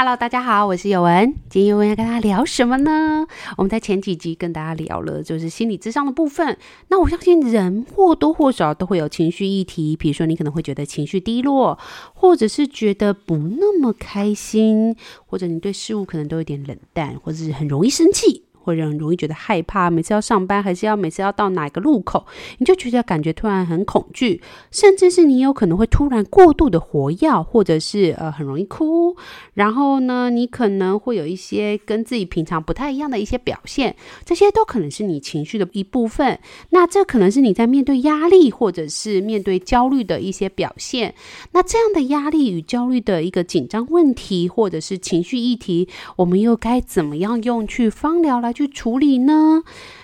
[0.00, 1.34] Hello，大家好，我是有文。
[1.50, 3.26] 今天有文要跟大家聊什么呢？
[3.56, 6.56] 我们在前几集跟大家聊了，就是心理智商的部分。
[6.86, 11.76] 那我相信人或多或少都会有情绪议题，比如说你可能会觉得情绪低落，
[12.14, 14.94] 或者是觉得不那么开心，
[15.26, 18.44] 或者你对事物可能都有点冷淡，或者是很容易生气。
[18.68, 22.26] 会让人容易觉得害怕，每次要上班，还是要每次要到哪个路口，
[22.58, 29.16] 你就觉得感觉突然很恐惧，甚至是你有可能会突然过度的活跃，或者是呃很容易哭，
[29.54, 36.38] 然后呢，你可能会有一些跟自己平常不太一样的一些表现，这些都可能是你情绪的一部分。
[36.70, 41.14] 那这可能是你在面对压力，或者是面对焦虑的一些表现。
[41.52, 49.62] 那这样的压力与焦虑的一个紧张问题，或者是情绪议题，我们又该怎么样用去方疗来去处理呢？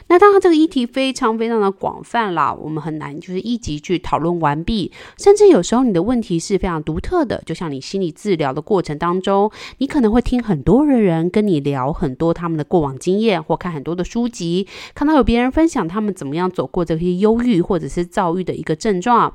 [0.08, 4.92] 那当然，这个议题非常非常的广泛啦，我们很难就是一集去讨论完毕。
[5.16, 19.34] 甚至有时候你的问题是非常独特的，就像你心理治疗的过程当中，你可能会听很多的人跟你聊很多他们的过往经验，或看很多的书籍，看到有别人分享他们怎么样走过这些忧郁或者是躁郁的一个症状。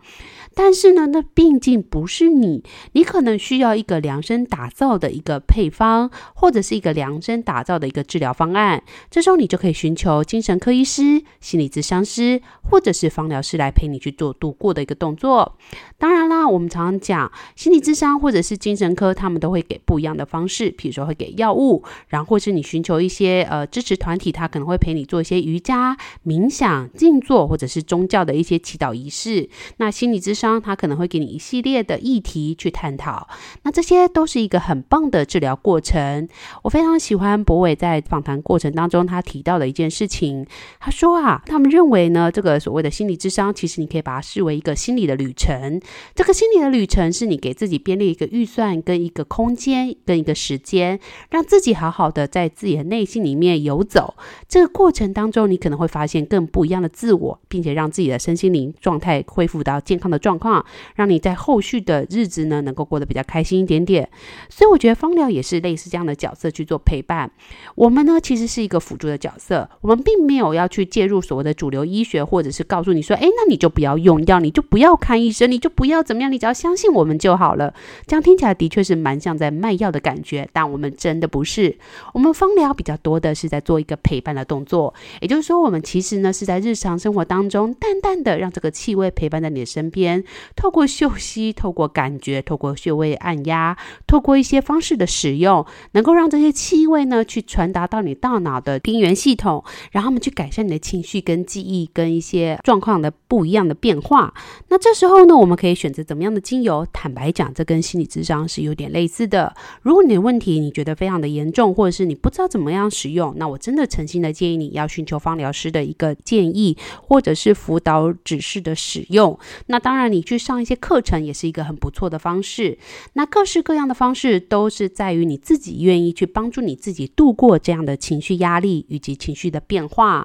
[0.55, 8.83] 但是呢，那毕竟不是你，你可能需要一个量身打造的一个配方，或者是一个量身打造的一个治疗方案。
[9.09, 15.57] 这时候你就可以寻求精神科医师、心理咨商师，或者是芳疗师来陪你去做度过的一个动作。
[15.97, 29.49] 当然啦，我们常常讲心理咨商或者是精神科，他们都会给不一样的方式，比如说会给药物，然后或是你寻求一些呃支持团体，他可能会陪你做一些瑜伽、冥想、静坐，或者是宗教的一些祈祷仪式。
[29.77, 33.27] 那心理咨商他可能会给你一系列的议题去探讨，
[33.64, 36.27] 那这些都是一个很棒的治疗过程。
[36.64, 40.45] 我非常喜欢博伟在访谈过程当中他提到的一件事情，
[40.80, 45.82] 他说啊，他们认为呢，这个所谓的心理智商，其实你可以把它视为一个心理的旅程。
[46.15, 50.99] 这个心理的旅程是你给自己编列一个预算、跟一个空间、跟一个时间，
[51.30, 54.15] 让自己好好的在自己的内心里面游走。
[54.48, 60.65] 这个过程当中，你可能会发现更不一样的自我，并且让自己的身心灵状态恢复到健康的状况。
[60.95, 64.09] 让你在后续的日子呢，能够过得比较开心一点点。
[64.49, 67.32] 所以我觉得芳疗也是类似这样的角色去做陪伴。
[67.76, 77.73] 我们呢，其实是一个辅助的角色，我们并没有要去介入所谓的主流医学，或者是告诉你说，诶，那你就不要用药，你就不要看医生，你就不要怎么样，你只要相信我们就好了。
[78.08, 81.77] 这样听起来的确是蛮像在卖药的感觉，但我们真的不是。
[82.14, 90.23] 我们芳疗比较多的是在做一个陪伴的动作，也就是说，我们其实呢是在日常生活当中，淡淡的让这个气味陪伴在你的身边。
[90.56, 93.77] 透过嗅息，透过感觉，透过穴位按压，
[94.08, 104.33] 透过一些方式的使用，能够让这些气味呢，去传达到你大脑的边缘系统，然后我们去改善你的情绪跟记忆跟一些状况的不一样的变化。
[104.69, 106.85] 那这时候呢，我们可以选择怎么样的精油？
[106.91, 109.55] 坦白讲，这跟心理智商是有点类似的。
[109.81, 119.37] 如果你的问题你觉得非常的严重，或者是你不知道怎么样使用，那我真的诚心的建议你要寻求芳疗师的一个建议，或者是辅导指示的使用。
[119.67, 122.77] 那当然，你去上一些课程也是一个很不错的方式。
[123.13, 130.19] 那各式各样的方式都是在于你自己愿意去帮助你自己度过这样的情绪压力以及情绪的变化。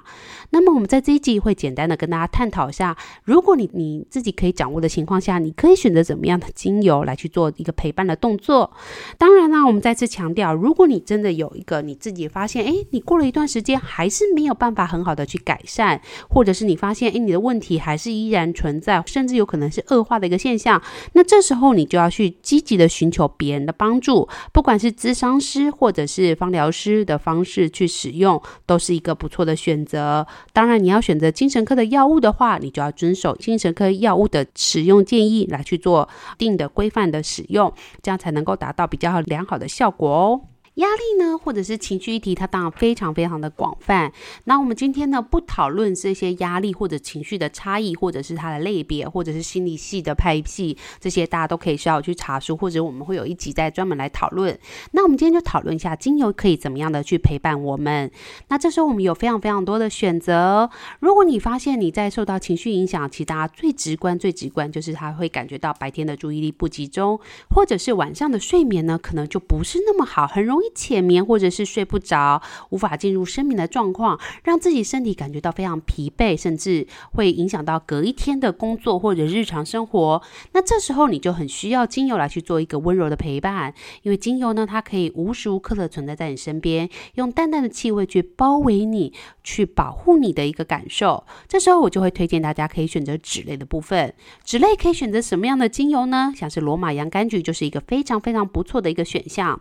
[0.51, 8.71] 那么我们在这一集会简单的跟大家探讨一下，如果你你自己可以掌握的情况下，你可以选择怎么样的精油来去做一个陪伴的动作。
[9.17, 20.81] 当然啦，我们再次强调，如果你真的有一个你自己发现，哎，你过了一段时间还是没有办法很好的去改善，或者是你发现，哎，你的问题还是依然存在，甚至有可能是恶化的一个现象，
[21.13, 30.25] 那这时候你就要去积极的寻求别人的帮助，不管是咨商师或者是芳疗师的方式去使用，都是一个不错的选则。
[30.51, 37.71] 当然，你要选择精神科的药物的话，你就要遵守精神科药物的使用建议来去做定的规范的使用，
[38.01, 40.41] 这样才能够达到比较良好的效果哦。
[40.75, 44.11] 压力呢，或者是情绪议题，它当然非常非常的广泛。
[44.43, 54.57] 那我们今天呢，不讨论这些压力或者情绪的差异，或者是它的类别，或者是心理系的派系，这些大家都可以需要去查书，或者我们会有一集再专门来讨论。
[54.91, 58.11] 那我们今天就讨论一下精油可以怎么样的去陪伴我们。
[58.49, 60.69] 那这时候我们有非常非常多的选择。
[60.99, 67.17] 如果你发现你在受到情绪影响，其实大家最直观、最直观就是他会感觉到白天的注意力不集中，
[67.49, 80.21] 或者是晚上的睡眠呢，可能就不是那么好，很容易浅眠，或者是睡不着，无法进入深眠的状况，让自己身体感觉到非常疲惫，甚至会影响到隔一天的工作或者日常生活。
[80.53, 83.73] 那这时候你就很需要精油来去做一个温柔的陪伴，
[84.03, 89.13] 因为精油呢，它可以无时无刻的存在在你身边，用淡淡的气味去包围你，
[89.43, 91.25] 去保护你的一个感受。
[91.47, 94.13] 这时候我就会推荐大家可以选择脂类的部分，
[94.43, 96.33] 脂类可以选择什么样的精油呢？
[96.35, 99.59] 像是罗马洋甘菊就是一个非常非常不错的一个选项。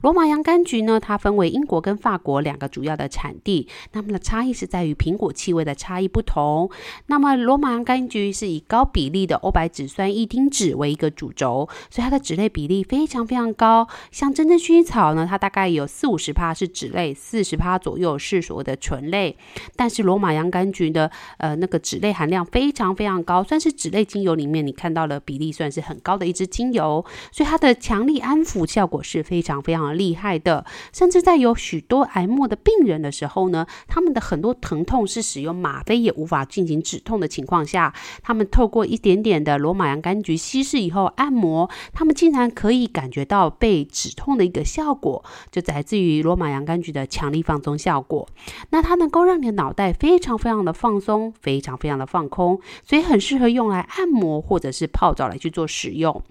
[0.00, 6.70] 罗马洋柑橘呢，它分为英国跟法国两个主要的产地，它们的差异是在于苹果气味的差异不同。
[7.06, 13.88] 那么罗马洋甘菊是以高比例的欧白芷酸异丁酯为一个主轴，所以它的脂类比例非常非常高。
[14.12, 19.36] 像真正薰衣草呢，它大概有四五十趴是脂类，四十趴左右是所谓的醇类。
[19.74, 30.64] 但是罗马洋甘菊的呃那个脂类含量非常非常高，算是脂类精油里面你看到的比例算是很高的一支精油，所以它的强力安抚效果是非常非常的厉害的。
[30.92, 37.92] 甚至在有许多癌末的病人的时候呢，他们的很多疼痛是使用吗啡也无法进行止痛的情况下，
[38.22, 48.28] 他们透过一点点的罗马洋甘菊稀释以后按摩，他们竟然可以感觉到被止痛的一个效果，就来自于罗马洋甘菊的强力放松效果。
[48.70, 56.22] 那它能够让你的脑袋非常非常的放松，非常非常的放空，所以很适合用来按摩或者是泡澡来去做使用。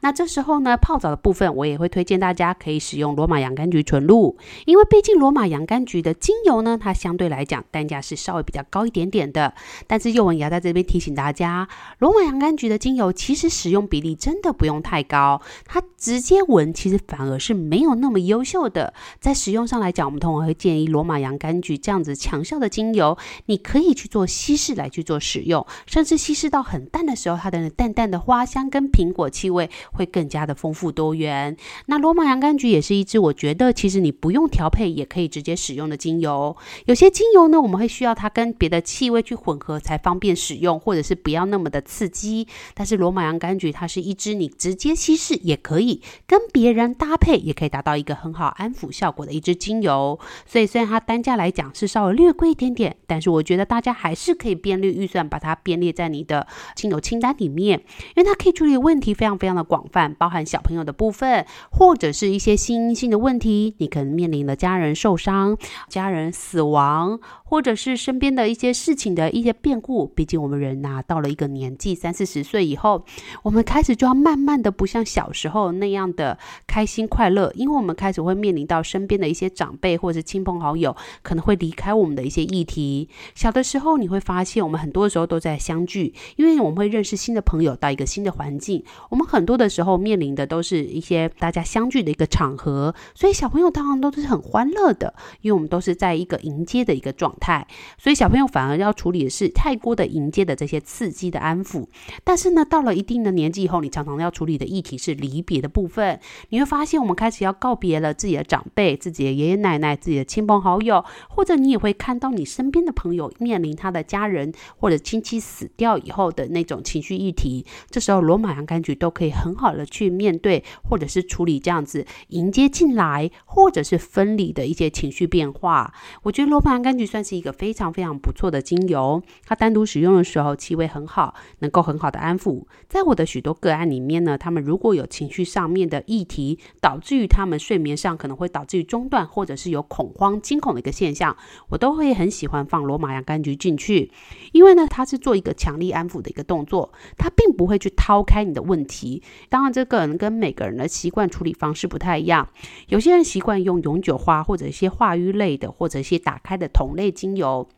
[0.00, 4.36] 那这时候呢，泡澡的部分我也会推荐大家可以使用罗马洋洋甘菊纯露，
[4.66, 9.54] 因为毕竟罗马洋甘菊的精油呢，它相对来讲单价是稍微比较高一点点的。
[9.86, 11.68] 但是宥雯也要在这边提醒大家，
[11.98, 18.94] 罗马洋甘菊的精油其实使用比例真的不用太高，它直接闻其实反而是没有那么优秀的。
[19.20, 23.16] 在使用上来讲，我们通常会建议罗马洋甘菊这样子强效的精油，
[23.46, 29.68] 你可以去做稀释来去做使用，甚至稀释到很淡的时候，它的淡淡的花香跟苹果气味。
[29.92, 31.56] 会更加的丰富多元。
[31.86, 36.54] 那罗马洋甘菊也是一支，我觉得其实你不用调配也可以直接使用的精油。
[36.84, 42.46] 有些精油呢，我们会需要它跟别的气味去混合才方便使用，或者是不要那么的刺激。
[42.74, 50.20] 但是罗马洋甘菊它是一支你直接稀释也可以，跟别人搭配也可以达到一个很好安抚效果的一支精油。
[50.46, 56.46] 所以虽然它单价来讲是稍微略贵一点点，但是我觉得大家还是可以编列预算，把它编列在你的
[56.76, 57.80] 精油清单里面，
[58.14, 59.84] 因为它可以处理的问题非常非常的广。
[59.90, 65.56] 泛包含小朋友的部分，或者是一些心因性的问问题，你可能面临了家人受伤、
[65.88, 70.06] 家人死亡，或者是身边的一些事情的一些变故。
[70.06, 73.04] 毕竟我们人呐、到了一个年纪，三四十岁以后，
[73.42, 83.08] 我们开始就要慢慢的不像小时候那样的开心快乐，因为我们开始会面临到身边的一些长辈或者亲朋好友可能会离开我们的一些议题。
[83.36, 89.68] 小的时候你会发现，我们很多时候都在相聚，因为我们会认识新的朋友，到一个新的环境，我们很多的。
[89.68, 97.66] 时候面临的都是一些大家相聚的一个场合，所以小朋友当然都是很欢乐的，因为我们都是在一个迎接的一个状态，
[97.96, 101.86] 所以小朋友反而要处理的是太过的迎接的这些刺激的安抚。
[102.24, 106.18] 但是呢，到了一定的年纪以后，你常常要处理的议题是离别的部分，
[106.48, 117.64] 你会发现我们开始要告别了自己的长辈、自己的爷爷奶奶、自己的亲朋好友，或者你也会看到你身边的朋友面临他的家人或者亲戚死掉以后的那种情绪议题。
[117.90, 119.68] 这时候罗马洋甘菊都可以很好。
[119.68, 125.94] 的，去面对或者是处理这样子迎接进来或者是分离的一些情绪变化。
[126.24, 132.66] 我觉得罗马洋甘菊算是一个非常非常不错的精油，它单独使用的时候气味很好，能够很好的安抚。
[132.88, 141.36] 在我的许多个案里面呢，他们如果有情绪上面的议题，导致于他们睡眠上可能会导致于中断，或者是有恐慌、惊恐的一个现象，
[141.68, 144.10] 我都会很喜欢放罗马洋甘菊进去，
[144.52, 149.22] 因为呢，它是做一个强力安抚的一个动作，它并不会去掏开你的问题。
[149.48, 152.48] 当然，这个人跟每个人的习惯处理方式不太一样。
[152.88, 157.68] 有些人习惯用永久花，或者一些化瘀类的，或者一些打开的同类精油。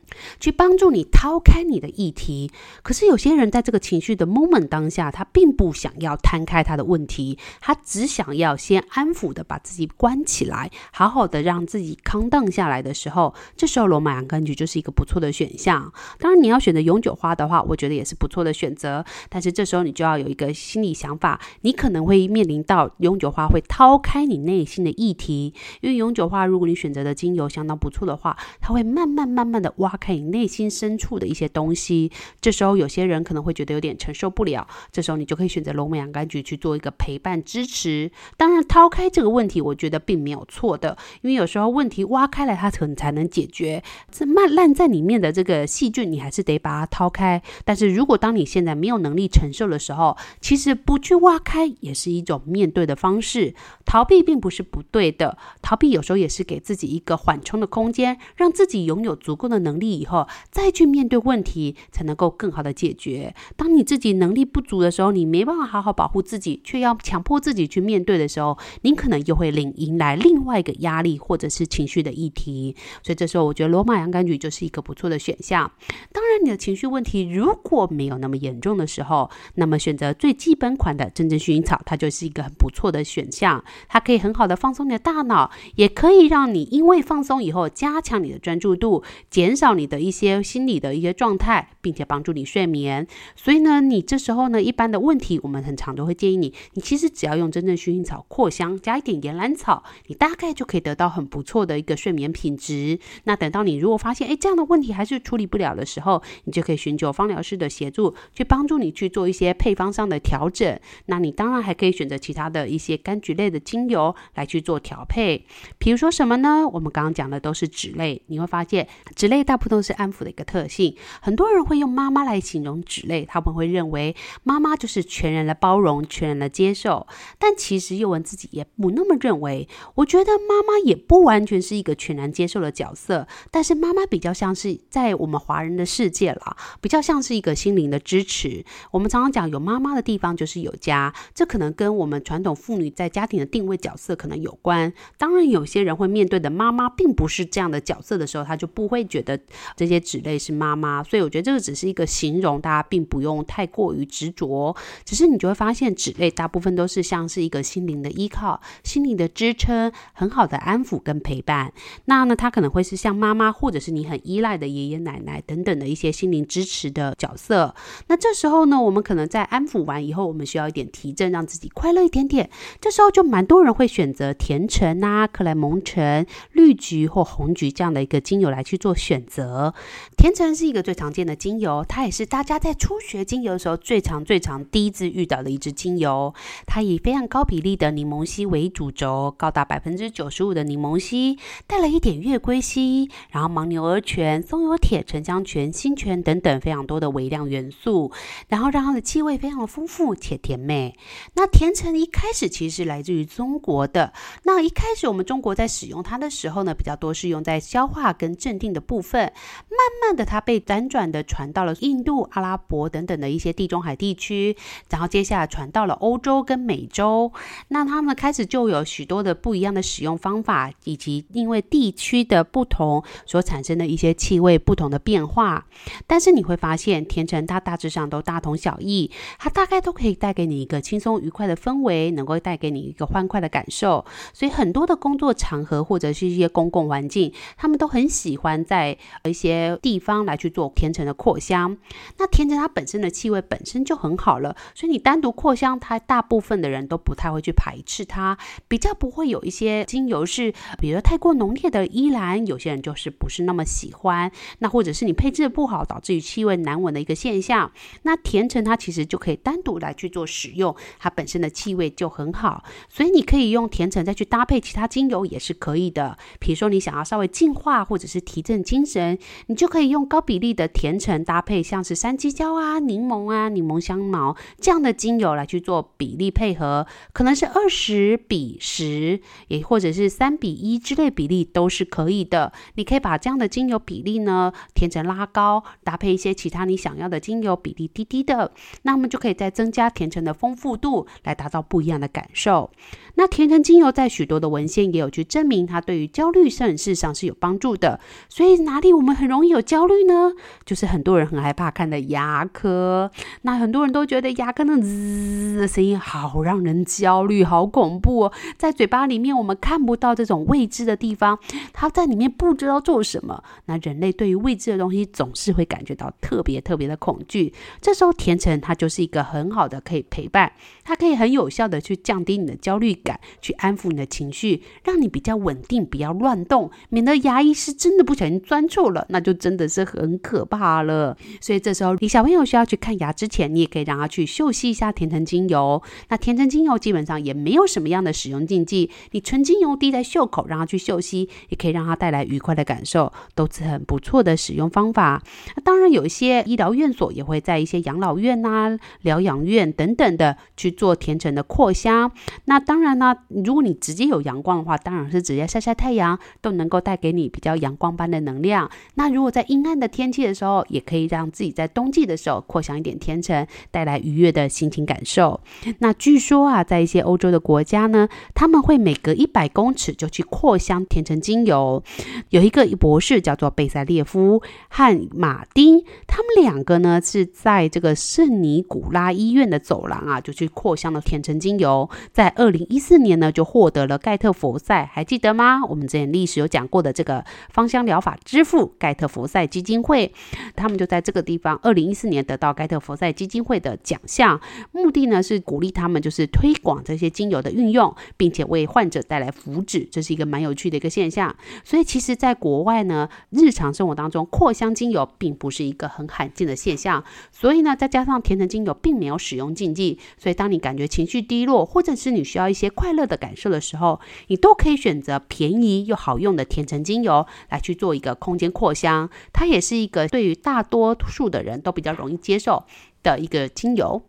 [0.41, 2.51] 去帮助你掏开你的议题，
[2.83, 15.93] 可是有些人在这个情绪的 moment 当下，他并不想要摊开他的问题，他只想要先安抚的把自己关起来，好好的让自己康荡下来的时候，这时候罗马洋甘菊就是一个不错的选项。
[16.19, 19.05] 当然，你要选择永久花的话，我觉得也是不错的选择。
[19.29, 25.55] 但是这时候你就要有一个心理想法，你可能会面临到永久花会掏开你内心的议题。
[25.81, 32.13] 因为永久花，如果你选择的精油相当不错的话，它会慢慢慢慢的挖开你内心深处的一些东西。
[32.41, 38.11] 这时候有些人可能会觉得有点承受不了，这时候你就可以选择罗马洋甘菊去做一个陪伴支持。
[38.37, 43.83] 当然，掏开这个问题，我觉得并没有错的，因为有时候问题挖开了，它可能才能解决。
[44.11, 47.43] 这慢烂在里面的这个细菌，你还是得把它掏开。
[47.65, 53.55] 但是如果当你现在没有能力承受的时候，其实不去挖开也是一种面对的方式。
[53.85, 63.35] 逃避并不是不对的，逃避有时候也是给自己一个缓冲的空间，让自己拥有足够的能力以后，再去面对问题，才能够更好的解决。
[63.57, 72.75] 当你自己能力不足的时候，你没办法好好保护自己，却要强迫自己去面对的时候，你可能又会领迎来另外一个压力或者是情绪的议题。
[73.03, 75.71] 所以这时候，我觉得罗马洋甘菊就是一个不错的选项。
[76.13, 83.63] 当然，你的情绪问题如果没有那么严重的时候，那么选择最基本款的真正薰衣草，它就是一个很不错的选项。
[83.89, 93.07] 它可以很好的放松你的大脑，也可以让你因为放松以后加强你的专注度，减少你的一些心理的一些状态，并且帮助你睡眠。
[93.37, 102.99] 所以呢，你这时候呢，一般的问题，我们很常都会建议你，你其实只要用真正薰衣草扩香，加一点岩兰草，你大概就可以得到很不错的一个睡眠品质。
[103.25, 110.79] 那等到你如果发现，哎，这样的问题还是处理不了的时候，你就可以寻求芳疗师的协助，去帮助你去做一些配方上的调整。
[111.07, 115.45] 那你当然还可以选择其他的一些柑橘类的精油来去做做调配，
[115.79, 116.69] 比如说什么呢？
[116.69, 118.87] 我们刚刚讲的都是脂类，你会发现
[119.17, 120.95] 脂类大部分都是安抚的一个特性。
[121.21, 127.09] 很多人会用妈妈来形容脂类，他们会认为妈妈就是全然的包容、全然的接受。
[127.37, 129.69] 但其实幼文自己也不那么认为。
[129.97, 138.65] 我觉得妈妈也不完全是一个全然接受的角色，但是妈妈比较像是在我们华人的世界啦，比较像是一个心灵的支持。
[138.93, 144.93] 我们常常讲，有妈妈的地方就是有家，这可能跟我们传统妇女在家庭的定位角色可能有关。
[145.19, 149.39] 当然，有些人会面对的妈妈并不是这样的角色的时候，他就不会觉得
[149.77, 151.03] 这些纸类是妈妈。
[151.03, 154.77] 所以我觉得这个只是一个形容，大家并不用太过于执着。
[155.05, 161.73] 只是你就会发现，纸类大部分都是像是一个心灵的依靠、心灵的支撑、很好的安抚跟陪伴。
[162.05, 167.75] 那呢，他可能会是像妈妈，或者是你很依赖的爷爷奶奶等等的一些心灵支持的角色。
[168.09, 172.51] 那这时候呢，我们可能在安抚完以后，我们需要一点提振，让自己快乐一点点。
[172.81, 179.73] 这时候就蛮多人会选择甜橙啊、克莱蒙橙、绿橘或红橘这样的一个精油来去做选择。
[180.17, 186.35] 甜橙是一个最常见的精油，它也是大家在初学精油的时候最常、最常第一次遇到的一支精油。
[186.67, 191.39] 它以非常高比例的柠檬烯为主轴，高达百分之九十五的柠檬烯，
[191.69, 198.11] 带了一点月桂烯，然后牦牛儿醛、松油铁、沉香醛、辛醛等等非常多的微量元素，
[198.49, 200.99] 然后让它的气味非常的丰富且甜美。
[201.35, 204.13] 那甜橙一开始其实来自于中国的。
[204.43, 209.21] 那一开始我们中国在使用它的时候呢，比较多是用在消化跟镇定的部分。
[209.69, 214.57] 慢慢的，它被辗转的传到了印度、阿拉伯等等的一些地中海地区，
[214.89, 217.33] 然后接下来传到了欧洲跟美洲。
[217.69, 225.67] 那他们开始就有许多的不一样的使用方法，以及因为地区的不同所产生的一些气味不同的变化。
[226.07, 234.05] 但是你会发现，甜橙它大致上都大同小异，它大概都可以带给你一个轻松愉快的氛围，能够带给你一个欢快的感受。
[234.33, 241.77] 所以很多的工作场合或者是一些公共环境，他们都很喜欢在一些地方来去做甜橙的扩香。
[242.19, 254.31] 那甜橙它本身的气味本身就很好了，所以你单独扩香，它大部分的人都不太会去排斥它，比较不会有一些精油是，比如太过浓烈的依兰，有些人就是不是那么喜欢。
[254.59, 257.73] 那或者是你配置的不好，导致于气味难闻的一个现象。
[258.03, 264.10] 那甜橙它其实就可以单独来去做使用，它本身的气味就很好，所以你可以用甜橙在。
[264.11, 282.53] 再去搭配其他精油也是可以的，比如说你想要稍微净化或者是提振精神，你就可以用高比例的甜橙搭配像是山鸡椒啊、柠檬啊、柠檬香茅这样的精油来去做比例配合，可能是二十比十，也或者是三比一之类比例都是可以的。
[282.75, 288.51] 你可以把这样的精油比例呢，甜橙拉高，搭配一些其他你想要的精油比例低低的，
[288.83, 292.73] 那么就可以再增加甜橙的丰富度，来达到不一样的感受。
[293.15, 293.93] 那甜橙精油。
[294.00, 298.01] 在在许多的文献也有去证明，它对于焦虑症事实上是有帮助的。
[298.31, 300.33] 所以哪里我们很容易有焦虑呢？
[300.65, 303.11] 就是很多人很害怕看的牙科。
[303.43, 308.33] 那很多人都觉得牙科那滋的声音好让人焦虑，好恐怖哦。
[308.57, 311.39] 在嘴巴里面我们看不到这种未知的地方，
[311.75, 313.45] 它在里面不知道做什么。
[313.67, 317.53] 那人类对于未知的东西总是会感觉到特别特别的恐惧。
[317.83, 320.51] 这时候甜橙它就是一个很好的可以陪伴，
[320.91, 331.17] 它可以很有效的去降低你的焦虑感，去安抚你的情绪，让你比较稳定，不要乱动，免得牙医师真的不小心钻错了，那就真的是很可怕了。
[331.41, 335.81] 所以这时候你小朋友需要去看牙之前，你也可以让他去嗅吸一下甜橙精油。
[336.09, 345.23] 那甜橙精油基本上也没有什么样的使用禁忌，你纯精油滴在袖口，让他去嗅吸，也可以让他带来愉快的感受，都是很不错的使用方法。
[345.55, 352.11] 那当然有一些医疗院所也会在一些养老院啊、疗养院等等的去做甜橙的扩香。
[352.47, 358.71] 那当然呢，如果你直接有阳光的话，当然是直接晒晒太阳，都能够带给你比较阳光般的能量。
[358.95, 365.39] 那如果在阴暗的天气的时候，也可以让自己在冬季的时候扩香一点甜橙，带来愉悦的心情感受。
[365.81, 371.85] 那据说啊，在一些欧洲的国家呢，他们会每隔一百公尺就去扩香甜橙精油。
[372.31, 381.89] 有一个博士叫做贝塞列夫和马丁，他们两个呢是在这个圣尼古拉医院的走廊啊，就去扩香的甜橙精油。
[382.13, 385.61] 在二零一四年呢，就获得了盖特佛赛，还记得吗？
[385.69, 390.13] 我们之前历史有讲过的这个芳香疗法之父盖特佛赛基金会，
[390.55, 394.41] 他们就在这个地方，二零一四年得到盖特佛赛基金会的奖项，
[394.73, 401.35] 目的呢是鼓励他们就是推广这些精油的运用，并且为患者带来福祉，这是一个蛮有趣的一个现象。
[401.65, 407.05] 所以其实，在国外呢，日常生活当中扩香精油并不是一个很罕见的现象。
[407.31, 419.09] 所以呢，再加上甜橙精油并没有使用禁忌，所以当你感觉情绪低落，或者是你需要一些快乐的感受的时候，你都可以选择便宜又好用的甜橙精油来去做一个空间扩香。
[419.33, 422.65] 它也是一个对于大多数的人都比较容易接受
[423.03, 424.03] 的一个精油。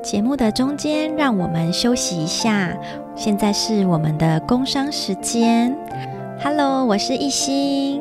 [0.00, 2.78] 节目的中间，让我们休息一下。
[3.16, 5.76] 现在是我们的工商时间。
[6.40, 8.00] Hello，我是一心。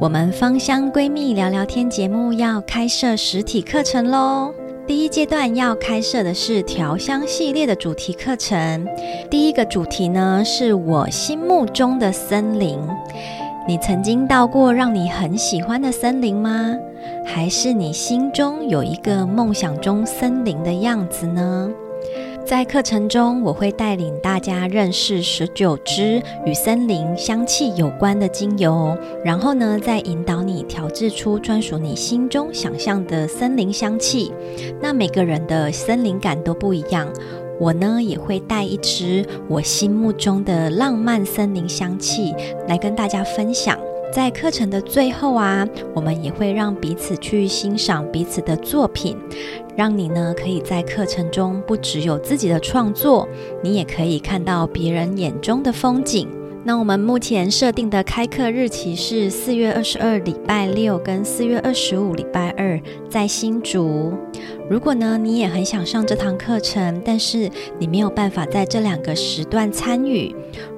[0.00, 4.54] 我们芳香闺蜜聊聊天节目要开设实体课程喽。
[4.86, 8.86] 第一阶段要开设的是调香系列的主题课程。
[9.30, 12.78] 第一个主题呢，是我心目中的森林。
[13.66, 16.76] 你曾经到过让你很喜欢的森林吗？
[17.24, 21.70] 还是你心中有一个梦想中森林的样子呢？
[22.54, 34.32] 在课程中，我会带领大家认识十九支与森林香气有关的精油，然后呢，再引导你调制出专属你心中想象的森林香气。
[34.80, 37.08] 那每个人的森林感都不一样，
[37.58, 42.32] 我呢也会带一支我心目中的浪漫森林香气
[42.68, 43.76] 来跟大家分享。
[44.12, 49.18] 在课程的最后啊，我们也会让彼此去欣赏彼此的作品，
[49.76, 53.28] 让你呢可以在课程中不只有自己的创作，
[53.62, 56.28] 你也可以看到别人眼中的风景。
[56.66, 64.14] 那我们目前设定的开课日期是四月二十二礼拜六跟四月二十五礼拜二，在新竹。
[64.70, 70.34] 如果呢你也很想上这堂课程，但是你没有办法在这两个时段参与。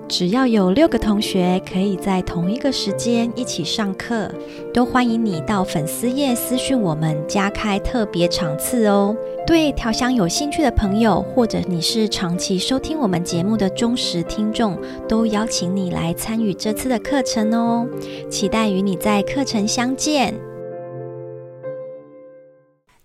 [0.09, 4.31] 只要有六个同学可以在同一个时间一起上课，
[4.73, 9.17] 都欢迎你到粉丝页私讯我们加开特别场次哦。
[9.45, 17.87] 对调香有兴趣的朋友，或者你是长期收听我们节目的忠实听众，都邀请你来参与这次的课程哦。
[18.31, 20.46] 期待与你在课程相见。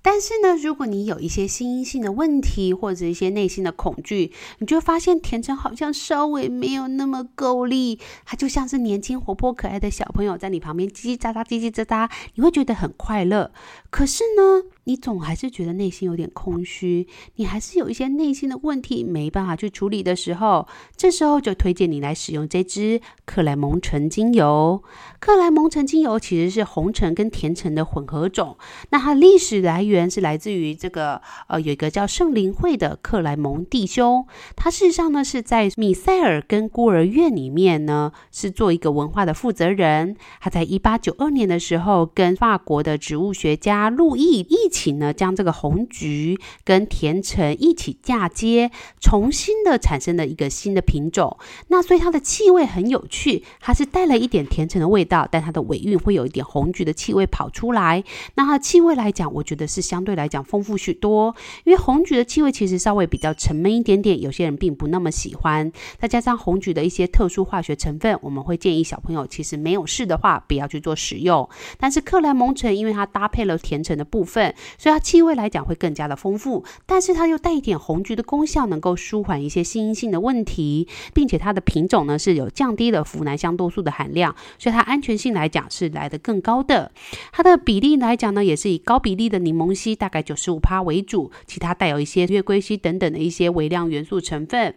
[0.02, 13.52] 但是呢，如果你有一些心因性的问题，或者一些内心的恐惧，你就发现甜橙好像稍微没有那么够力，它就像是年轻活泼可爱的小朋友在你旁边叽叽喳喳、叽叽喳喳，你会觉得很快乐。
[13.92, 24.82] 可是呢，你总还是觉得内心有点空虚，你还是有一些内心的问题没办法去处理的时候，这时候就推荐你来使用这支克莱蒙橙精油。
[25.20, 28.58] 克莱蒙橙精油其实是红橙跟甜橙的混合种，
[28.92, 34.26] 那它历史来源是来自于这个呃，有一个叫圣灵会的克莱蒙弟兄，
[34.56, 40.16] 他事实上呢是在米塞尔跟孤儿院里面呢是做一个文化的负责人。
[40.40, 51.38] 他在一八九二年的时候，跟法国的植物学家路易一起呢将这个红橘跟甜橙一起嫁接，重新的产生了一个新的品种。
[51.68, 55.28] 那所以它的气味很有趣，它是带了一点甜橙的味道。
[55.32, 58.04] 但它的尾韵会有一点红橘的气味跑出来。
[58.36, 61.36] 那它的气味来讲，我觉得是相对来讲丰富许多。
[61.64, 65.72] 因为红橘的气味其实稍微比较沉闷一点点，有些人并不那么喜欢。
[66.00, 71.48] 再加上红橘的一些特殊化学成分，我们会建议小朋友其实没有试的话，不要去做使用。
[71.78, 86.92] 但是克莱蒙橙，因为它搭配了甜橙的部分，所以它气味来讲会更加的丰富，但是它又带一点红橘的功效，能够舒缓一些心因性的问题，并且它的品种呢是有降低了呋喃香豆素的含量，所以它安全性来讲是来得更高的。
[87.32, 94.76] 它的比例来讲呢，也是以高比例的柠檬烯，大概九十五趴为主，其他带有一些月桂烯等等的一些微量元素成分。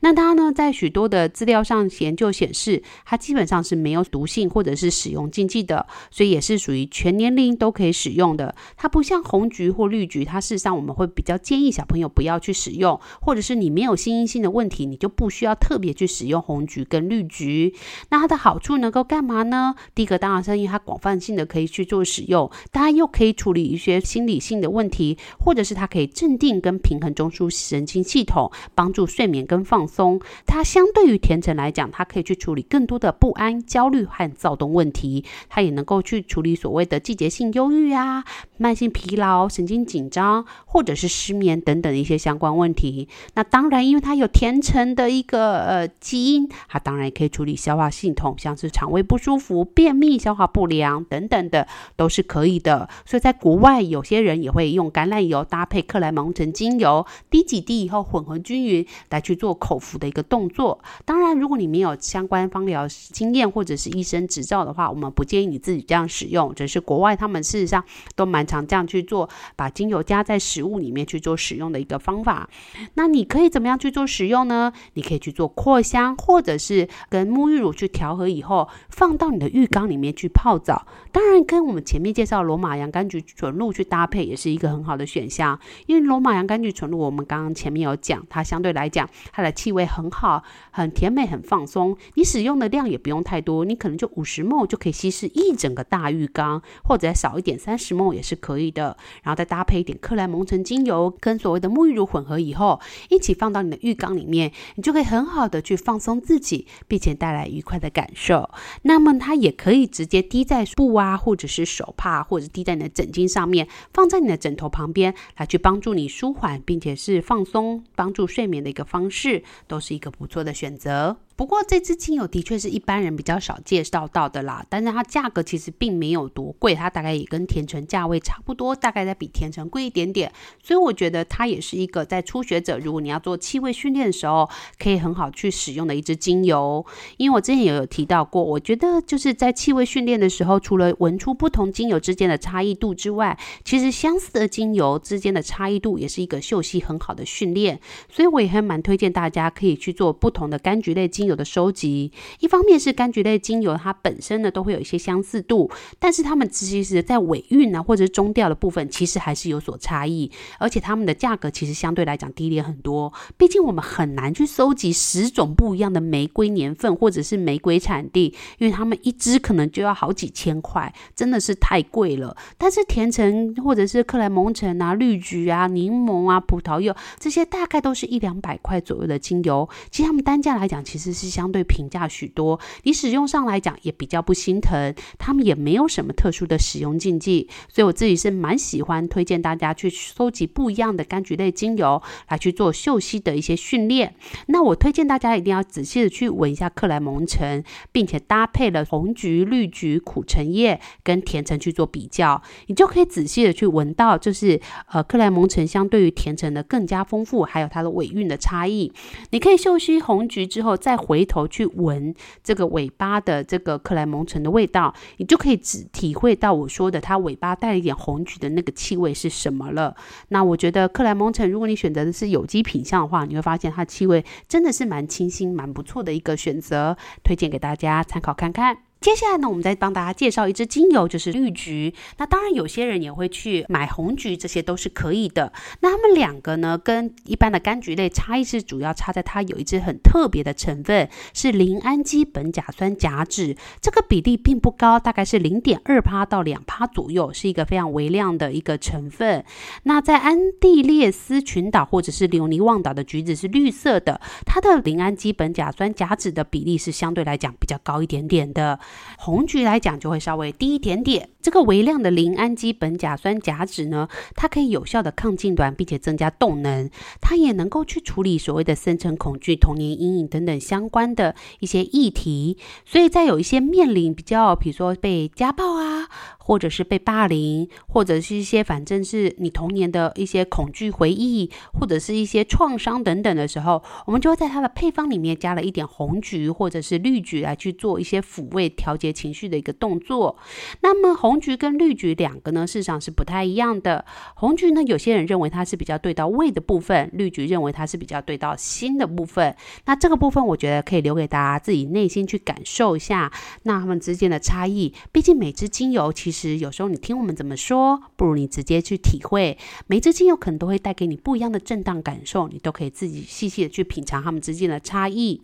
[0.00, 8.54] 那它呢，在许多的资料上研究显示，它基本上是没有毒性或者是使用禁忌的，所以也是属于全年龄都可以使用的。
[8.76, 17.74] 它不像红橘或绿橘，它事实上我们会比较建议小朋友不要去使用，或者是你没有心因性的问题，你就不需要特别去使用红橘跟绿橘。
[18.10, 19.74] 那它的好处能够干嘛呢？
[19.94, 30.20] 第一个当然是因为它广泛性的可以去做使用，当然又可以处理一些心理性的问题，或者是它可以镇定跟平衡中枢神经系统，帮助睡眠跟放松。
[30.46, 35.24] 它相对于甜橙来讲，它可以去处理更多的不安、焦虑和躁动问题。
[35.48, 38.21] 它也能够去处理所谓的季节性忧郁啊、
[38.56, 43.08] 慢性疲劳、神经紧张，或者是失眠等等一些相关问题。
[43.34, 52.88] 那当然，因为它有甜橙的一个呃基因，它当然也可以处理消化系统，像是肠胃不舒服、便秘、消化不良等等的，都是可以的。
[53.04, 60.82] 所以在国外，有些人也会用橄榄油搭配克莱蒙橙精油，滴几滴以后混合均匀来去做口服的一个动作。
[61.04, 66.54] 当然，如果你没有相关芳疗经验或者是医生执照的话，我们不建议你自己这样使用。
[66.54, 72.48] 只是国外他们事实上都蛮常这样去做，把精油加在食物里面去做使用的一个方法。
[72.94, 74.72] 那你可以怎么样去做使用呢？
[74.94, 80.86] 你可以去做扩香，或者是跟沐浴乳去调和以后，放到你的浴缸里面去泡澡。
[81.10, 85.58] 当然，跟我们前面介绍罗马洋甘菊纯露去搭配，也是一个很好的选项。
[85.86, 91.96] 因为罗马洋甘菊纯露，我们刚刚前面有讲，它相对来讲，它的气味很好，很甜美，很放松。
[92.14, 98.96] 你使用的量也不用太多，你可能就五十 ml 就可以稀释一整个大浴缸，或者少一点三十梦也是可以的。
[99.22, 108.50] 然后再搭配一点克莱蒙橙精油跟所谓的沐浴乳混合以后，一起放到你的浴缸里面，你就可以很好的去放松自己，并且带来愉快的感受。
[108.82, 121.16] 那么它也可以直接滴在布啊，或者是手帕，或者滴在你的枕巾上面，放在你的枕头旁边，来去帮助你舒缓，并且是放松、帮助睡眠的一个方式，都是一个不错的选择。
[121.42, 136.86] 不过这支精油的确是一般人比较少介绍到的啦，但是它价格其实并没有多贵，它大概也跟甜橙价位差不多，大概在比甜橙贵一点点，所以我觉得它也是一个在初学者，如果你要做气味训练的时候，可以很好去使用的一支精油。
[137.16, 163.12] 因为我之前也有提到过，我觉得就是在气味训练的时候，除了闻出不同精油之间的差异度之外，其实相似的精油之间的差异度也是一个嗅息很好的训练，所以我也还蛮推荐大家可以去做不同的柑橘类精油的收集，一方面是柑橘类精油，它本身呢都会有一些相似度，但是它们其实在尾韵啊或者是中调的部分，其实还是有所差异，而且它们的价格其实相对来讲低廉很多。
[163.36, 172.36] 毕竟我们很难去收集十种不一样的玫瑰年份或者是玫瑰产地，因为它们一支可能就要好几千块，真的是太贵了。
[172.58, 181.11] 但是甜橙或者是克莱蒙橙啊、绿橘啊、柠檬啊、葡萄柚这些，大概都是一两百块左右的精油，其实它们单价来讲，其实。
[181.12, 194.14] 是相对平价许多，你使用上来讲也比较不心疼，他们也没有什么特殊的使用禁忌，所以我自己是蛮喜欢推荐大家去收集不一样的柑橘类精油来去做嗅吸的一些训练。
[194.46, 208.92] 那我推荐大家一定要仔细的去闻一下克莱蒙橙，并且搭配了红橘、绿橘、苦橙叶跟甜橙去做比较，你就可以仔细的去闻到，就是呃克莱蒙橙相对于甜橙的更加丰富，还有它的尾韵的差异。
[209.30, 211.01] 你可以嗅吸红橘之后再。
[211.02, 219.96] 回头去闻这个尾巴的这个克莱蒙橙的味道，你就可以只体会到我说的它尾巴带一点红橘的那个气味是什么了。
[220.28, 228.91] 那我觉得克莱蒙橙，如果你选择的是有机品相的话，你会发现它气味真的是蛮清新、蛮不错的一个选择，推荐给大家参考看看。
[229.02, 231.92] 接下来呢，我们再帮大家介绍一支精油，就是绿橘。
[232.18, 235.52] 那当然，有些人也会去买红橘，这些都是可以的。
[235.80, 243.56] 那它们两个呢，跟一般的柑橘类差异是主要差在它有一支很特别的成分，是邻氨基苯甲酸甲酯。
[243.80, 249.44] 这个比例并不高，大概是零点二趴到两趴左右，是一个非常微量的一个成分。
[249.82, 258.78] 那在安地列斯群岛或者是留尼旺岛的橘子是绿色的，它的邻氨基苯甲酸甲酯的比例是相对来讲比较高一点点的。
[259.18, 261.30] 红橘来讲就会稍微低一点点。
[261.40, 266.88] 这个微量的邻氨基苯甲酸甲酯呢，它可以有效的抗痉挛，并且增加动能。
[267.20, 272.56] 它也能够去处理所谓的深层恐惧、童年阴影等等相关的一些议题。
[272.84, 276.06] 所以在有一些面临比较，比如说被家暴啊，
[276.38, 290.36] 或者是被霸凌，或者是一些反正是你童年的一些恐惧回忆，或者是一些创伤等等的时候，我们就会在它的配方里面加了一点红橘或者是绿橘来去做一些抚慰、调节情绪的一个动作。
[290.80, 294.04] 那么红菊跟绿橘两个呢，事实上是不太一样的。
[294.34, 299.54] 红橘呢，有些人认为它是比较对到胃的部分，绿橘认为它是比较对到心的部分。
[299.84, 303.30] 那这个部分，我觉得可以留给大家自己内心去感受一下，
[303.62, 304.92] 那它们之间的差异。
[305.12, 309.56] 毕竟每支精油，其实有时候你听我们怎么说，不如你直接去体会。
[309.86, 315.40] 每支精油可能都会带给你不一样的震荡感受，你都可以自己细细的去品尝它们之间的差异。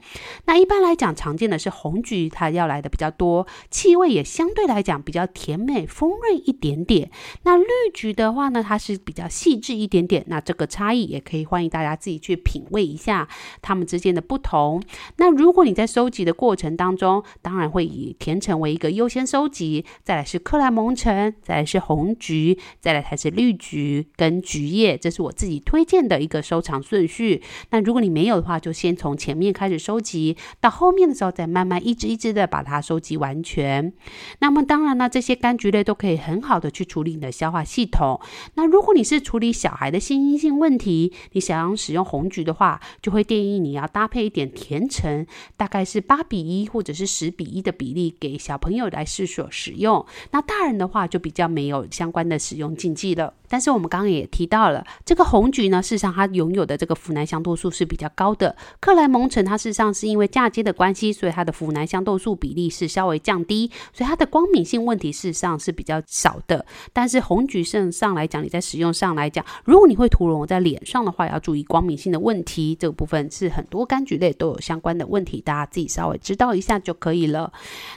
[0.46, 3.28] 那一般来讲，常见的是红橘，它要来的比较多，
[3.71, 5.87] 气味也相对来讲比较甜美。
[5.88, 7.11] 丰润一点点，
[7.43, 10.25] 那绿菊的话呢，它是比较细致一点点。
[10.29, 13.27] 那这个差异也可以欢迎大家自己去品味一下
[13.61, 14.83] 它们之间的不同。
[15.17, 27.43] 那如果你在收集的过程当中，当然会以甜橙为一个优先收集，再来是克莱蒙橙，再来是红橘，再来才是绿橘跟橘叶，这是我自己推荐的一个收藏顺序。
[27.71, 33.92] 那如果你没有的话，就先从前面开始收集，到后面的时候再慢慢一支一支的把它收集完全。
[34.40, 35.68] 那么当然呢，这些柑橘。
[35.70, 38.18] 类都可以很好的去处理你的消化系统。
[38.54, 45.26] 那如果你是处理小孩的心因性问题，你想要使用红橘的话，就会建议你要搭配一点甜橙，
[45.59, 50.07] 大概是八比一或者是十比一的比例给小朋友来试所使用。
[50.31, 53.35] 那大人的话就比较没有相关的使用禁忌了。
[53.50, 58.54] 但是我们刚刚也提到了，这个红橘呢，事实上它拥有的这个呋喃香豆素是比较高的。
[58.78, 66.64] 克莱蒙橙它事实上是因为嫁接的关系，所以它的呋喃香豆素比例是稍微降低，所以它的光敏性问题事实上是比较少的。
[66.92, 72.77] 但是红橘身上来讲，你在使用上来讲，如果你会涂抹在脸上的话，要注意光敏性的问题。
[72.79, 77.53] 这个部分是很多柑橘类都有相关的问题，大家自己稍微知道一下就可以了。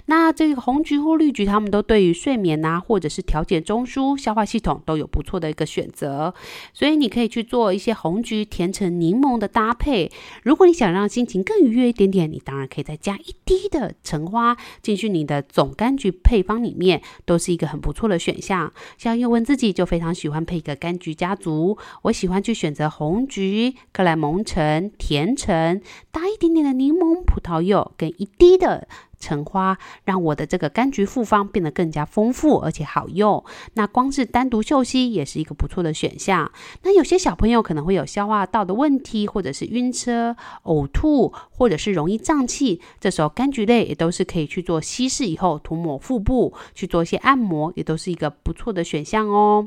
[0.05, 6.33] 那这个红橘或绿橘，它们都对于睡眠啊，或者是调节中枢、消化系统都有不错的一个选择，
[6.73, 10.11] 所以你可以去做一些红橘、甜橙、柠檬的搭配。
[10.43, 14.55] 如果你想让心情更愉悦一点点，你当然可以再加一滴的橙花
[14.91, 18.73] 进去你的总柑橘配方里面，都是一个很不错的选项。
[18.97, 28.89] 像叶问自己就非常喜欢配一个柑橘家族，我喜欢去选择红橘、克莱蒙橙、甜橙，搭一点点的柠檬、葡萄柚跟一滴的。
[29.21, 33.41] 橙花让我的这个柑橘复方变得更加丰富，而且好用。
[33.75, 36.51] 那光是单独嗅吸也是一个不错的选项。
[36.81, 49.63] 那有些小朋友可能会有消化道的问题，或者是晕车、呕吐，或者是容易胀气，这时候柑橘类也都是可以去做稀释以后涂抹腹部去做一些按摩，也都是一个不错的选项哦。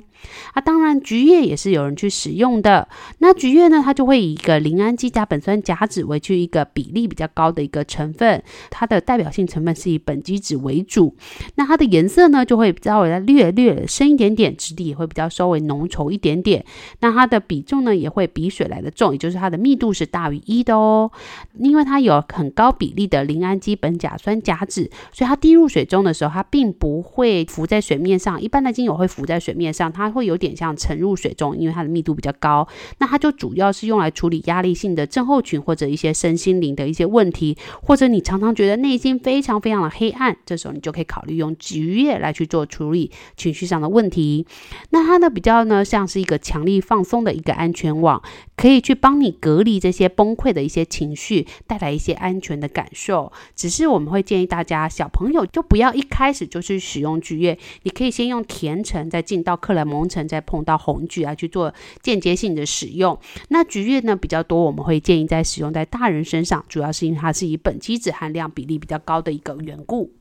[0.54, 2.88] 啊，当然橘叶也是有人去使用的。
[3.18, 9.43] 那橘叶呢，它就会以一个邻氨基甲苯酸甲酯为去一个比例比较高的一个成分，它的代表性。
[9.46, 11.14] 成分是以苯基酯为主，
[11.56, 16.64] 那它的颜色呢就会稍微的略略深一点点，质地也会比较稍微浓稠一点点。
[17.00, 21.10] 那它的比重呢也会比水来的重，也就是它的密度是大于一的哦。
[21.58, 28.40] 因为它有很高比例的邻氨基苯甲酸甲酯，所以它滴入水中的时候，它并不会浮在水面上。
[28.40, 32.66] 一般的精油会浮在水面上，它会有点像沉入水中，因为它的密度比较高。
[32.98, 44.46] 那它就主要是用来处理压力性的症候群或者一些身心灵的一些问题，或者你常常觉得内心非非常非常的黑暗，这时候你就可以考虑用橘叶来去做处理情绪上的问题。
[44.90, 48.22] 那它呢比较呢像是一个强力放松的一个安全网，
[48.56, 53.32] 可以去帮你隔离这些崩溃的一些情绪，带来一些安全的感受。
[53.56, 63.18] 只是我们会建议大家，小朋友就不要一开始就去使用橘叶，你可以先用甜橙，再进到克莱蒙橙，再碰到红橘来去做间接性的使用。
[63.48, 69.34] 那橘叶呢比较多，我们会建议在使用在大人身上，主要是因为它是以苯基酯含量比例比较高的。
[69.34, 70.12] 一个缘故。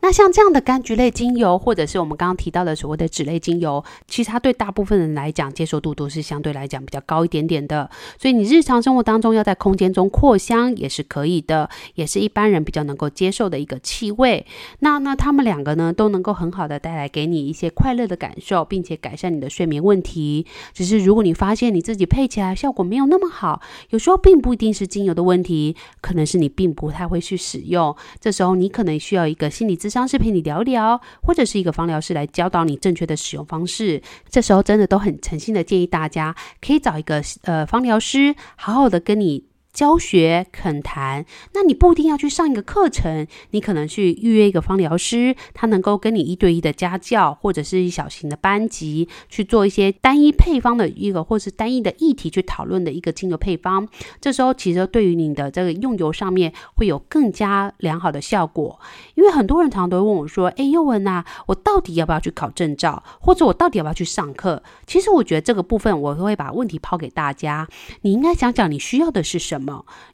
[0.00, 7.88] 那像这样的柑橘类精油，或者是我们刚刚提到的所谓的脂类精油，其实它对大部分人来讲接受度都是相对来讲比较高一点点的。
[8.18, 14.46] 所以你日常生活当中要在空间中扩香也是可以的，也是一般人比较能够接受的一个气味。
[14.78, 20.46] 那那他们两个呢，都能够很好的带来给你一些快乐的感受，并且改善你的睡眠问题。
[20.72, 23.60] 只是如果你发现你自己配起来效果没有那么好，
[23.90, 27.94] 有时候并不一定是精油的问题，可能是你并不太会去使用。
[28.18, 34.00] 这时候你可能需要一个心理咨商师陪你聊聊，或者是一个方疗师来教导你正确的使用方式。
[34.28, 53.88] 这时候真的都很诚心的建议大家，可以找一个呃方疗师，好好的跟你教学恳谈，那你不一定要去上一个课程，你可能去预约一个芳疗师，他能够跟你一对一的家教，或者是一小型的班级去做一些单一配方的一个，或是单一的议题去讨论的一个精油配方。
[54.20, 58.80] 这时候其实对于你的这个用油上面会有更加良好的效果。
[59.14, 67.68] 因为很多人常常都会问我说：“哎，又问呐，我到底要不要去考证照，或者我到底要不要去上课？”其实我觉得这个部分我会把问题抛给大家，
[68.02, 69.59] 你应该想想你需要的是什么。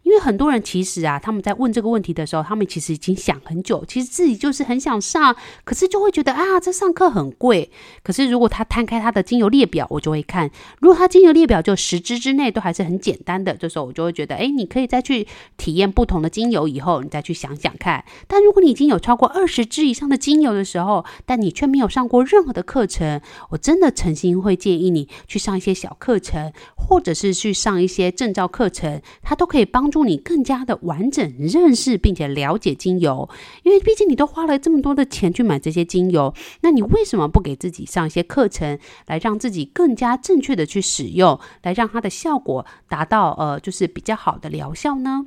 [0.03, 7.71] 因为很多人其实啊，他们在问这个问题的时候，他们其实已经想很久，其实自己就是很想上，可是就会觉得啊，这上课很贵。
[8.03, 18.05] 可是如果他摊开他的精油列表，我就会看，如果他精油列表就十支之内都还是很简单的，这时候我就会觉得，哎，你可以再去体验不同的精油，以后你再去想想看。
[18.27, 33.29] 但如果你已经有超过二十支以上的精油的时候，但你却没有上过任何的课程，我真的诚心会建议你去上一些小课程，或者是去上一些证照课程，它都可以帮助你更加的完整认识并且了解精油，
[33.63, 45.27] 因为毕竟你都花了这么多的钱去买这些精油，那你为什么不给自己上一些课程，来让自己更加正确的去使用，来让它的效果达到呃就是比较好的疗效呢？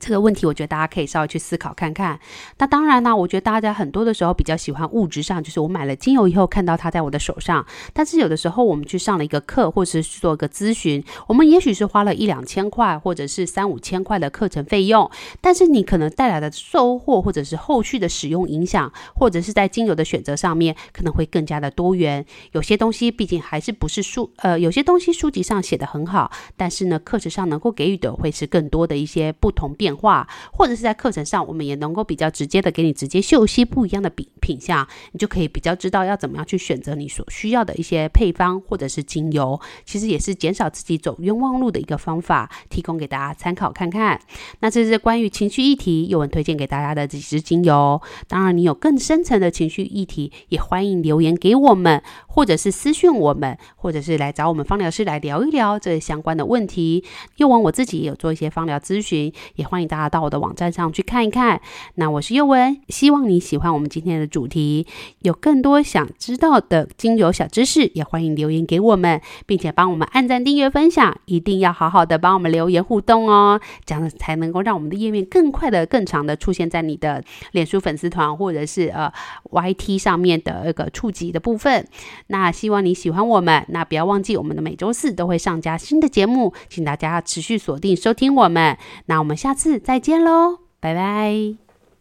[0.00, 2.18] 这个问题，我觉得大家可以稍微去思考看看。
[2.58, 7.64] 那当然呢，我觉得大家很多的时候比较喜欢物质上，就是我买了精油以后看到它在我的手上。
[7.92, 15.10] 但是有的时候我们去上了一个课，或者是做一个咨询，我们也许是花了一两千块，或者是三五千块的课程费用。
[15.40, 22.24] 但是你可能带来的收获，或者是后续的使用影响，或者是在精油的选择上面，可能会更加的多元。
[22.52, 44.20] 有些东西毕竟还是不是书，呃，有些东西书籍上写的很好，但是呢，课程上能够给予的会是更多的一些不同变化，或者是在课程上，我们也能够比较直接的给你直接嗅吸不一样的品品相，你就可以比较知道要怎么样去选择你所需要的一些配方或者是精油，其实也是减少自己走冤枉路的一个方法，提供给大家参考看看。
[44.60, 48.00] 那这是关于情绪议题，又文推荐给大家的几支精油。
[48.28, 57.04] 当然，你有更深层的情绪议题，也欢迎留言给我们，或者是私讯我们，或者是来找我们芳疗师来聊一聊这相关的问题。
[57.36, 60.02] 宥雯我自己也有做一些芳疗咨询，也欢迎大家。
[60.12, 61.58] 到我的网站上去看一看。
[61.94, 64.86] 那我是宥雯，希望你喜欢我们今天的主题。
[65.20, 71.16] 有更多想知道的精油小知识，也欢迎留言给我们，并且帮我们按赞、订阅、分享。
[71.24, 79.10] 一定要好好的帮我们留言互动哦，这样才能够让我们的页面更快的、更长的出现在你的脸书粉丝团或者是呃
[79.50, 81.88] YT 上面的一个触及的部分。
[82.26, 88.76] 那希望你喜欢我们，那不要忘记我们的每周四都会上架新的节目，请大家持续锁定收听我们。
[89.06, 89.78] 那我们下次再。
[89.78, 91.61] 再见喽，拜拜。